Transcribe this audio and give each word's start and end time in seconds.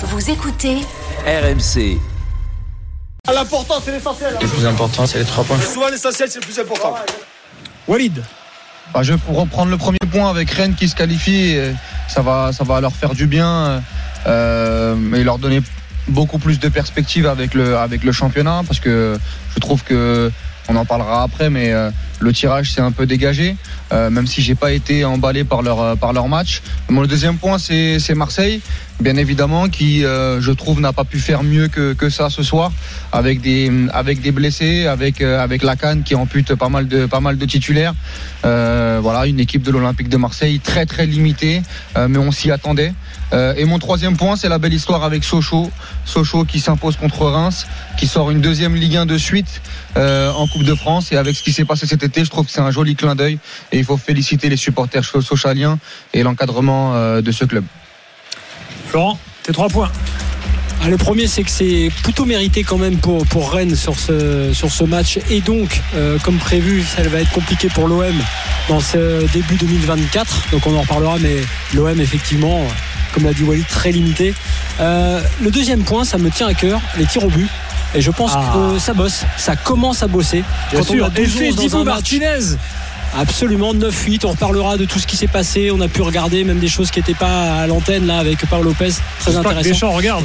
Vous 0.00 0.30
écoutez 0.30 0.76
RMC. 1.26 1.98
L'important, 3.34 3.74
c'est 3.84 3.90
l'essentiel. 3.90 4.32
Le 4.40 4.46
plus 4.46 4.64
important, 4.64 5.06
c'est 5.06 5.18
les 5.18 5.24
trois 5.24 5.42
points. 5.42 5.58
Souvent, 5.58 5.88
l'essentiel, 5.88 6.28
c'est 6.30 6.38
le 6.38 6.44
plus 6.44 6.56
important. 6.60 6.94
Walid. 7.88 8.22
Bah, 8.94 9.02
je 9.02 9.12
vais 9.12 9.20
reprendre 9.28 9.72
le 9.72 9.76
premier 9.76 9.98
point 10.08 10.30
avec 10.30 10.50
Rennes 10.52 10.76
qui 10.76 10.88
se 10.88 10.94
qualifie. 10.94 11.58
Ça 12.06 12.22
va, 12.22 12.52
ça 12.52 12.62
va 12.62 12.80
leur 12.80 12.92
faire 12.92 13.12
du 13.12 13.26
bien 13.26 13.82
euh, 14.28 15.14
et 15.14 15.24
leur 15.24 15.38
donner 15.38 15.62
beaucoup 16.06 16.38
plus 16.38 16.60
de 16.60 16.68
perspectives 16.68 17.26
avec 17.26 17.54
le, 17.54 17.76
avec 17.76 18.04
le 18.04 18.12
championnat 18.12 18.62
parce 18.68 18.78
que 18.78 19.18
je 19.52 19.58
trouve 19.58 19.82
que 19.82 20.30
on 20.68 20.76
en 20.76 20.84
parlera 20.84 21.22
après, 21.22 21.48
mais 21.50 21.72
euh, 21.72 21.90
le 22.20 22.32
tirage 22.32 22.72
s'est 22.72 22.80
un 22.82 22.92
peu 22.92 23.06
dégagé, 23.06 23.56
euh, 23.92 24.10
même 24.10 24.26
si 24.26 24.42
j'ai 24.42 24.54
pas 24.54 24.72
été 24.72 25.04
emballé 25.04 25.44
par 25.44 25.62
leur 25.62 25.80
euh, 25.80 25.94
par 25.96 26.12
leur 26.12 26.28
match. 26.28 26.60
Mon 26.90 27.04
deuxième 27.04 27.38
point, 27.38 27.58
c'est 27.58 27.98
c'est 27.98 28.14
Marseille, 28.14 28.60
bien 29.00 29.16
évidemment, 29.16 29.68
qui 29.68 30.04
euh, 30.04 30.40
je 30.40 30.50
trouve 30.50 30.80
n'a 30.80 30.92
pas 30.92 31.04
pu 31.04 31.18
faire 31.18 31.42
mieux 31.42 31.68
que, 31.68 31.92
que 31.92 32.10
ça 32.10 32.30
ce 32.30 32.42
soir, 32.42 32.72
avec 33.12 33.40
des 33.40 33.70
avec 33.92 34.20
des 34.20 34.32
blessés, 34.32 34.86
avec 34.86 35.20
euh, 35.20 35.42
avec 35.42 35.62
la 35.62 35.76
canne 35.76 36.02
qui 36.02 36.14
ampute 36.14 36.54
pas 36.54 36.68
mal 36.68 36.88
de 36.88 37.06
pas 37.06 37.20
mal 37.20 37.38
de 37.38 37.46
titulaires. 37.46 37.94
Euh, 38.44 38.98
voilà, 39.02 39.26
une 39.26 39.40
équipe 39.40 39.62
de 39.62 39.70
l'Olympique 39.70 40.08
de 40.08 40.16
Marseille 40.16 40.60
très 40.60 40.86
très 40.86 41.06
limitée, 41.06 41.62
euh, 41.96 42.08
mais 42.08 42.18
on 42.18 42.30
s'y 42.30 42.50
attendait. 42.50 42.92
Et 43.58 43.66
mon 43.66 43.78
troisième 43.78 44.16
point, 44.16 44.36
c'est 44.36 44.48
la 44.48 44.58
belle 44.58 44.72
histoire 44.72 45.04
avec 45.04 45.22
Sochaux. 45.22 45.70
Sochaux 46.06 46.44
qui 46.46 46.60
s'impose 46.60 46.96
contre 46.96 47.26
Reims, 47.26 47.66
qui 47.98 48.06
sort 48.06 48.30
une 48.30 48.40
deuxième 48.40 48.74
Ligue 48.74 48.96
1 48.96 49.04
de 49.04 49.18
suite 49.18 49.60
en 49.96 50.46
Coupe 50.46 50.64
de 50.64 50.74
France. 50.74 51.12
Et 51.12 51.16
avec 51.18 51.36
ce 51.36 51.42
qui 51.42 51.52
s'est 51.52 51.66
passé 51.66 51.86
cet 51.86 52.02
été, 52.02 52.24
je 52.24 52.30
trouve 52.30 52.46
que 52.46 52.52
c'est 52.52 52.62
un 52.62 52.70
joli 52.70 52.96
clin 52.96 53.14
d'œil. 53.14 53.38
Et 53.70 53.78
il 53.78 53.84
faut 53.84 53.98
féliciter 53.98 54.48
les 54.48 54.56
supporters 54.56 55.04
sochaliens 55.04 55.78
et 56.14 56.22
l'encadrement 56.22 57.20
de 57.20 57.30
ce 57.30 57.44
club. 57.44 57.64
Florent, 58.88 59.18
tes 59.42 59.52
trois 59.52 59.68
points. 59.68 59.90
Ah, 60.82 60.88
le 60.88 60.96
premier, 60.96 61.26
c'est 61.26 61.42
que 61.42 61.50
c'est 61.50 61.90
plutôt 62.04 62.24
mérité 62.24 62.62
quand 62.62 62.78
même 62.78 62.98
pour, 62.98 63.26
pour 63.26 63.50
Rennes 63.52 63.74
sur 63.74 63.98
ce, 63.98 64.52
sur 64.52 64.70
ce 64.70 64.84
match. 64.84 65.18
Et 65.28 65.40
donc, 65.40 65.80
euh, 65.96 66.18
comme 66.22 66.36
prévu, 66.36 66.82
ça 66.84 67.02
va 67.02 67.20
être 67.20 67.32
compliqué 67.32 67.68
pour 67.68 67.88
l'OM 67.88 68.14
dans 68.68 68.80
ce 68.80 69.26
début 69.32 69.56
2024. 69.56 70.44
Donc 70.52 70.66
on 70.66 70.76
en 70.76 70.82
reparlera, 70.82 71.16
mais 71.20 71.36
l'OM, 71.74 72.00
effectivement, 72.00 72.62
comme 73.12 73.24
l'a 73.24 73.32
dit 73.32 73.42
Walid, 73.42 73.66
très 73.66 73.90
limité. 73.90 74.34
Euh, 74.80 75.20
le 75.42 75.50
deuxième 75.50 75.82
point, 75.82 76.04
ça 76.04 76.16
me 76.16 76.30
tient 76.30 76.46
à 76.46 76.54
cœur, 76.54 76.80
les 76.96 77.06
tirs 77.06 77.24
au 77.24 77.28
but. 77.30 77.48
Et 77.94 78.00
je 78.02 78.10
pense 78.10 78.32
Ah. 78.34 78.52
que 78.74 78.78
ça 78.78 78.92
bosse, 78.94 79.24
ça 79.38 79.56
commence 79.56 80.02
à 80.02 80.06
bosser. 80.08 80.44
Bien 80.70 80.80
Quand 80.80 80.90
on 80.90 80.92
sûr. 80.94 81.04
a 81.06 81.10
12 81.10 81.24
Effet 81.36 81.50
dans 81.50 81.62
Dibu 81.62 81.74
un 81.74 81.84
match, 81.84 81.94
Martinez. 81.94 82.56
Absolument 83.16 83.74
9-8. 83.74 84.26
On 84.26 84.30
reparlera 84.30 84.76
de 84.76 84.84
tout 84.84 84.98
ce 84.98 85.06
qui 85.06 85.16
s'est 85.16 85.26
passé. 85.26 85.70
On 85.70 85.80
a 85.80 85.88
pu 85.88 86.02
regarder 86.02 86.44
même 86.44 86.58
des 86.58 86.68
choses 86.68 86.90
qui 86.90 87.00
n'étaient 87.00 87.14
pas 87.14 87.60
à 87.60 87.66
l'antenne 87.66 88.06
là 88.06 88.18
avec 88.18 88.38
Paul 88.46 88.64
Lopez. 88.64 88.90
Très 89.20 89.32
que 89.32 89.36
intéressant. 89.36 89.68
Deschamps 89.68 89.92
regarde. 89.92 90.24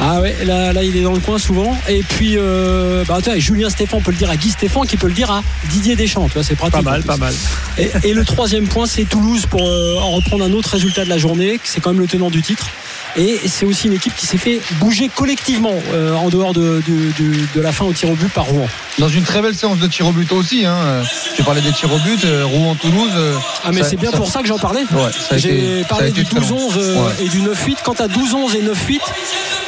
Ah 0.00 0.20
ouais, 0.20 0.34
là, 0.44 0.72
là 0.72 0.82
il 0.82 0.96
est 0.96 1.02
dans 1.02 1.12
le 1.12 1.20
coin 1.20 1.38
souvent. 1.38 1.76
Et 1.88 2.02
puis, 2.02 2.34
euh, 2.36 3.04
bah, 3.06 3.18
vois, 3.24 3.38
Julien 3.38 3.70
Stéphan 3.70 4.00
peut 4.00 4.10
le 4.10 4.16
dire 4.16 4.28
à 4.28 4.36
Guy 4.36 4.50
Stéphane 4.50 4.86
qui 4.86 4.96
peut 4.96 5.06
le 5.06 5.12
dire 5.12 5.30
à 5.30 5.42
Didier 5.70 5.94
Deschamps. 5.94 6.26
Tu 6.26 6.34
vois, 6.34 6.42
c'est 6.42 6.56
pratique. 6.56 6.82
Pas 6.82 6.90
mal, 6.90 7.02
pas 7.04 7.16
mal. 7.16 7.32
Et, 7.78 7.90
et 8.02 8.12
le 8.12 8.24
troisième 8.24 8.66
point, 8.66 8.86
c'est 8.86 9.04
Toulouse 9.04 9.46
pour 9.46 9.66
euh, 9.66 9.98
en 10.00 10.10
reprendre 10.10 10.44
un 10.44 10.52
autre 10.52 10.70
résultat 10.70 11.04
de 11.04 11.10
la 11.10 11.18
journée. 11.18 11.60
C'est 11.62 11.80
quand 11.80 11.90
même 11.92 12.00
le 12.00 12.08
tenant 12.08 12.30
du 12.30 12.42
titre. 12.42 12.68
Et 13.16 13.40
c'est 13.46 13.64
aussi 13.64 13.86
une 13.86 13.92
équipe 13.92 14.14
qui 14.16 14.26
s'est 14.26 14.38
fait 14.38 14.60
bouger 14.80 15.08
collectivement 15.14 15.74
euh, 15.92 16.14
en 16.14 16.28
dehors 16.30 16.52
de, 16.52 16.82
de- 16.86 17.12
de- 17.22 17.46
de 17.54 17.60
la 17.60 17.70
fin 17.72 17.84
au 17.84 17.92
tir 17.92 18.10
au 18.10 18.14
but 18.14 18.32
par 18.32 18.44
Rouen. 18.46 18.66
Dans 18.98 19.08
une 19.08 19.22
très 19.22 19.40
belle 19.40 19.54
séance 19.54 19.78
de 19.78 19.86
tir 19.86 20.06
au 20.06 20.12
but 20.12 20.30
aussi. 20.32 20.64
Hein. 20.64 21.02
Tu 21.36 21.42
parlais 21.44 21.60
des 21.60 21.70
tirs 21.72 21.92
au 21.92 21.98
but, 21.98 22.24
euh, 22.24 22.44
Rouen-Toulouse. 22.44 23.10
euh, 23.16 23.36
Ah 23.64 23.70
mais 23.72 23.82
c'est 23.84 23.96
bien 23.96 24.10
ça- 24.10 24.16
pour 24.16 24.28
ça 24.28 24.40
que 24.42 24.48
j'en 24.48 24.58
parlais. 24.58 24.82
Ouais, 24.92 25.38
J'ai 25.38 25.84
parlé 25.88 26.10
du 26.10 26.24
très 26.24 26.40
long. 26.40 26.46
12-11 26.46 26.72
euh, 26.76 27.04
Ouais. 27.06 27.12
et 27.24 27.28
du 27.28 27.40
9-8. 27.40 27.78
Quand 27.84 28.00
à 28.00 28.08
12-11 28.08 28.56
et 28.56 28.62
9-8 28.62 29.00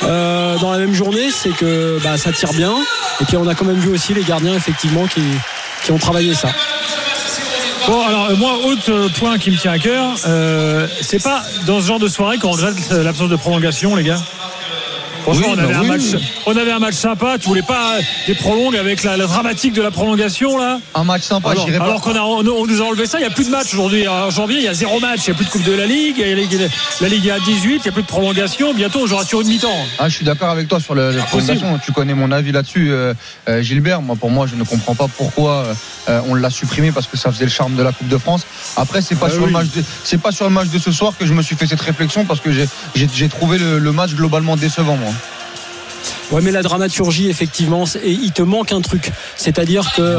euh, 0.05 0.59
dans 0.59 0.73
la 0.73 0.79
même 0.79 0.95
journée, 0.95 1.31
c'est 1.31 1.51
que 1.57 1.99
bah, 2.03 2.17
ça 2.19 2.33
tire 2.33 2.53
bien. 2.53 2.75
Et 3.21 3.25
puis 3.25 3.37
on 3.37 3.47
a 3.49 3.55
quand 3.55 3.65
même 3.65 3.79
vu 3.79 3.91
aussi 3.91 4.13
les 4.15 4.23
gardiens 4.25 4.55
effectivement 4.55 5.07
qui, 5.07 5.23
qui 5.85 5.93
ont 5.93 5.99
travaillé 5.99 6.35
ça. 6.35 6.49
Bon, 7.87 8.05
alors 8.05 8.31
euh, 8.31 8.37
moi, 8.37 8.55
autre 8.67 8.91
euh, 8.91 9.09
point 9.09 9.39
qui 9.39 9.51
me 9.51 9.57
tient 9.57 9.73
à 9.73 9.79
cœur, 9.79 10.17
euh, 10.27 10.89
c'est 11.03 11.23
pas 11.23 11.43
dans 11.67 11.81
ce 11.81 11.87
genre 11.87 12.01
de 12.01 12.09
soirée 12.09 12.39
qu'on 12.39 12.51
regrette 12.51 12.77
euh, 12.91 13.05
l'absence 13.05 13.29
de 13.29 13.37
prolongation, 13.37 13.95
les 13.95 14.03
gars. 14.03 14.21
Franchement, 15.27 15.47
Oui, 15.49 15.55
on, 15.57 15.59
avait 15.59 15.73
bah 15.73 15.79
un 15.81 15.83
oui. 15.83 15.89
match, 15.89 16.23
on 16.47 16.57
avait 16.57 16.71
un 16.71 16.79
match 16.79 16.95
sympa. 16.95 17.37
Tu 17.41 17.49
voulais 17.49 17.63
pas 17.63 17.97
euh, 17.97 18.01
des 18.29 18.35
prolongues 18.35 18.77
avec 18.77 19.03
la, 19.03 19.17
la 19.17 19.27
dramatique 19.27 19.73
de 19.73 19.83
la 19.83 19.91
prolongation 19.91 20.57
là? 20.57 20.79
Un 20.95 21.03
match 21.03 21.23
sympa, 21.23 21.51
Alors, 21.51 21.67
j'irai 21.67 21.79
pas. 21.79 21.85
alors 21.87 22.01
qu'on 22.01 22.15
a, 22.15 22.21
on, 22.21 22.47
on 22.47 22.67
nous 22.67 22.81
a 22.81 22.85
enlevé 22.85 23.07
ça, 23.07 23.19
il 23.19 23.23
n'y 23.23 23.27
a 23.27 23.31
plus 23.31 23.45
de 23.47 23.51
match 23.51 23.73
aujourd'hui. 23.75 24.07
En 24.07 24.31
janvier, 24.31 24.59
il 24.59 24.65
y 24.65 24.69
a 24.69 24.75
zéro 24.75 25.01
match, 25.01 25.23
il 25.27 25.31
n'y 25.31 25.35
a 25.35 25.37
plus 25.37 25.47
de 25.47 25.51
Coupe 25.51 25.65
de 25.65 25.73
la 25.73 25.87
Ligue, 25.87 26.15
il 26.19 26.29
y 26.29 26.33
a 26.33 26.35
la 26.37 26.41
Ligue, 26.41 26.71
la 27.01 27.09
Ligue 27.09 27.27
est 27.27 27.31
à 27.33 27.41
18, 27.41 27.69
il 27.75 27.81
n'y 27.83 27.89
a 27.89 27.93
plus 27.93 28.03
de 28.03 28.07
prolongation. 28.07 28.73
Bientôt, 28.73 29.01
on 29.03 29.07
jouera 29.07 29.25
sur 29.25 29.41
une 29.41 29.49
mi-temps. 29.49 29.75
Ah, 29.99 30.09
je 30.09 30.15
suis 30.15 30.25
d'accord 30.25 30.51
avec 30.51 30.69
toi 30.69 30.79
sur 30.79 30.95
le, 30.95 31.11
les 31.11 31.19
prolongations. 31.23 31.79
Tu 31.85 31.91
connais 31.91 32.15
mon 32.15 32.31
avis 32.31 32.53
là-dessus, 32.53 32.93
euh, 32.93 33.13
euh, 33.49 33.63
Gilbert. 33.63 34.03
Moi, 34.03 34.15
pour 34.15 34.31
moi, 34.31 34.47
je 34.47 34.55
ne 34.55 34.63
comprends 34.63 34.95
pas 34.95 35.09
pourquoi 35.09 35.67
euh, 36.09 36.21
on 36.29 36.35
l'a 36.37 36.51
supprimé 36.51 36.93
parce 36.93 37.09
que 37.09 37.17
ça 37.17 37.33
faisait 37.33 37.45
le 37.45 37.51
charme 37.51 37.75
de 37.75 37.83
la 37.83 37.91
Coupe 37.93 38.09
de 38.09 38.19
France. 38.19 38.43
Après, 38.77 39.03
c'est 39.03 39.17
pas 39.17 39.27
Ah 39.29 39.33
sur 39.33 39.41
oui. 39.41 39.47
le 39.47 39.53
match, 39.53 39.67
de, 39.75 39.83
c'est 40.05 40.21
pas 40.21 40.31
sur 40.31 40.45
le 40.45 40.51
match 40.53 40.69
de 40.69 40.79
ce 40.79 40.93
soir 40.93 41.15
que 41.19 41.27
je 41.27 41.33
me 41.35 41.43
suis 41.43 41.57
fait 41.57 41.67
cette 41.67 41.81
réflexion 41.81 42.25
parce 42.25 42.39
que 42.41 42.53
j'ai, 42.53 42.69
j'ai, 42.95 43.09
j'ai 43.13 43.29
trouvé 43.29 43.59
le, 43.59 43.79
le 43.81 43.93
match 43.93 44.13
globalement 44.15 44.57
décevant, 44.57 44.97
moi. 44.97 45.11
Ouais, 46.33 46.41
mais 46.43 46.51
la 46.51 46.63
dramaturgie, 46.63 47.29
effectivement, 47.29 47.85
et 48.03 48.11
il 48.11 48.33
te 48.33 48.43
manque 48.43 48.73
un 48.73 48.81
truc. 48.81 49.13
C'est-à-dire 49.37 49.93
que 49.95 50.19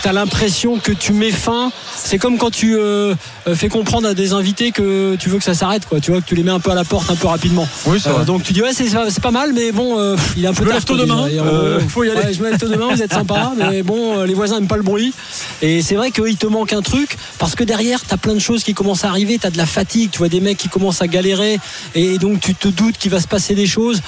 tu 0.00 0.08
as 0.08 0.12
l'impression 0.12 0.78
que 0.78 0.92
tu 0.92 1.12
mets 1.12 1.32
fin. 1.32 1.72
C'est 1.96 2.18
comme 2.18 2.38
quand 2.38 2.50
tu 2.50 2.76
euh, 2.76 3.14
euh, 3.48 3.54
fais 3.56 3.68
comprendre 3.68 4.06
à 4.08 4.14
des 4.14 4.32
invités 4.32 4.70
que 4.70 5.16
tu 5.16 5.28
veux 5.28 5.38
que 5.38 5.44
ça 5.44 5.54
s'arrête, 5.54 5.84
quoi. 5.86 6.00
Tu 6.00 6.12
vois, 6.12 6.20
que 6.20 6.26
tu 6.26 6.34
les 6.36 6.42
mets 6.44 6.52
un 6.52 6.60
peu 6.60 6.70
à 6.70 6.74
la 6.76 6.84
porte, 6.84 7.10
un 7.10 7.16
peu 7.16 7.26
rapidement. 7.26 7.68
Oui, 7.86 7.98
c'est 8.00 8.08
Euh, 8.08 8.12
vrai. 8.12 8.24
donc 8.24 8.44
tu 8.44 8.52
dis, 8.52 8.62
ouais, 8.62 8.70
c'est 8.72 9.20
pas 9.20 9.30
mal, 9.32 9.52
mais 9.52 9.72
bon, 9.72 9.98
euh, 9.98 10.16
il 10.36 10.44
est 10.44 10.48
un 10.48 10.54
peu 10.54 10.64
Je 10.64 10.70
tard. 10.70 10.84
tôt 10.84 10.96
demain, 10.96 11.26
euh, 11.28 11.40
euh, 11.42 11.80
faut 11.88 12.04
y 12.04 12.10
aller. 12.10 12.20
ouais, 12.20 12.32
je 12.32 12.40
me 12.42 12.48
lève 12.50 12.58
tôt 12.60 12.68
demain, 12.68 12.88
vous 12.94 13.02
êtes 13.02 13.12
sympa, 13.12 13.52
mais 13.58 13.82
bon, 13.82 14.18
euh, 14.20 14.26
les 14.26 14.34
voisins 14.34 14.56
n'aiment 14.56 14.68
pas 14.68 14.76
le 14.76 14.82
bruit. 14.84 15.12
Et 15.60 15.82
c'est 15.82 15.96
vrai 15.96 16.12
qu'il 16.12 16.36
te 16.36 16.46
manque 16.46 16.72
un 16.72 16.82
truc, 16.82 17.16
parce 17.38 17.54
que 17.56 17.64
derrière, 17.64 18.00
tu 18.06 18.14
as 18.14 18.16
plein 18.16 18.34
de 18.34 18.38
choses 18.38 18.62
qui 18.62 18.74
commencent 18.74 19.04
à 19.04 19.08
arriver, 19.08 19.38
tu 19.38 19.46
as 19.46 19.50
de 19.50 19.58
la 19.58 19.66
fatigue, 19.66 20.10
tu 20.12 20.18
vois 20.18 20.28
des 20.28 20.40
mecs 20.40 20.58
qui 20.58 20.68
commencent 20.68 21.02
à 21.02 21.08
galérer, 21.08 21.58
et 21.96 22.18
donc 22.18 22.40
tu 22.40 22.54
te 22.54 22.68
doutes 22.68 22.96
qu'il 22.96 23.10
va 23.10 23.20
se 23.20 23.28
passer 23.28 23.54
des 23.56 23.66
choses. 23.66 24.00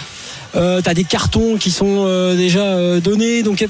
Euh, 0.54 0.82
t'as 0.82 0.92
des 0.92 1.04
cartons 1.04 1.56
qui 1.56 1.70
sont 1.70 2.04
euh, 2.06 2.36
déjà 2.36 2.60
euh, 2.60 3.00
donnés, 3.00 3.42
donc 3.42 3.62
il, 3.62 3.68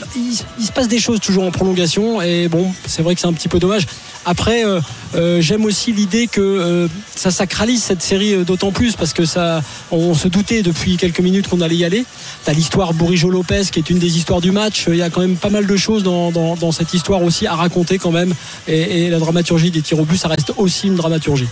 il 0.59 0.67
se 0.67 0.73
passe 0.73 0.89
des 0.89 0.99
choses 0.99 1.21
toujours 1.21 1.45
en 1.45 1.51
prolongation. 1.51 2.21
Et 2.21 2.49
bon, 2.49 2.73
c'est 2.87 3.03
vrai 3.03 3.15
que 3.15 3.21
c'est 3.21 3.29
un 3.29 3.33
petit 3.33 3.49
peu 3.49 3.59
dommage. 3.59 3.87
Après, 4.25 4.65
euh, 4.65 4.81
euh, 5.15 5.41
j'aime 5.41 5.65
aussi 5.65 5.93
l'idée 5.93 6.27
que 6.29 6.89
ça 7.15 7.31
sacralise 7.31 7.83
cette 7.83 8.03
série 8.03 8.45
d'autant 8.45 8.73
plus 8.73 8.95
parce 8.95 9.13
que 9.13 9.25
ça, 9.25 9.63
on 9.91 10.15
se 10.15 10.29
doutait 10.29 10.63
depuis 10.63 10.97
quelques 10.97 11.21
minutes 11.21 11.49
qu'on 11.49 11.61
allait 11.61 11.77
y 11.77 11.85
aller. 11.85 12.05
T'as 12.45 12.53
l'histoire 12.53 12.95
Bourigeau 12.95 13.31
Lopez 13.31 13.63
qui 13.71 13.79
est 13.79 13.91
une 13.91 13.99
des 13.99 14.17
histoires 14.17 14.41
du 14.41 14.53
match. 14.53 14.87
Il 14.89 14.97
y 14.97 15.03
a 15.03 15.11
quand 15.11 15.21
même 15.21 15.37
pas 15.37 15.51
mal 15.51 15.67
de 15.67 15.77
choses 15.77 16.03
dans, 16.03 16.31
dans, 16.31 16.57
dans 16.57 16.73
cette 16.73 16.95
histoire 16.95 17.23
aussi 17.23 17.47
à 17.47 17.55
raconter 17.55 17.99
quand 17.99 18.13
même. 18.13 18.35
Et, 18.69 19.07
et 19.07 19.11
la 19.11 19.19
dramaturgie 19.19 19.71
des 19.71 19.83
tirs 19.83 19.99
au 19.99 20.05
but, 20.05 20.17
ça 20.17 20.29
reste 20.29 20.53
aussi 20.57 20.87
une 20.87 20.97
dramaturgie. 20.97 21.49